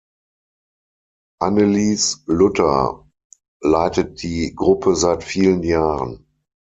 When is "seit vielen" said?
4.95-5.61